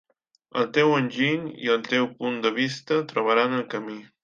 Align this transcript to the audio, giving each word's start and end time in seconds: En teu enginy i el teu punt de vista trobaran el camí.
En 0.61 0.71
teu 0.77 0.93
enginy 0.99 1.43
i 1.67 1.69
el 1.75 1.85
teu 1.89 2.09
punt 2.23 2.41
de 2.47 2.55
vista 2.57 3.01
trobaran 3.15 3.57
el 3.63 3.67
camí. 3.75 4.03